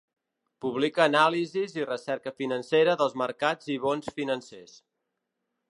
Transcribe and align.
Publica 0.65 1.03
anàlisis 1.05 1.75
i 1.81 1.85
recerca 1.89 2.33
financera 2.41 2.97
dels 3.03 3.17
mercats 3.25 3.73
i 3.77 3.79
bons 3.87 4.13
financers. 4.19 4.77